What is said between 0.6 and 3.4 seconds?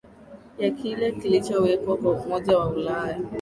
kile kilichowekwa kwa umoja wa ulaya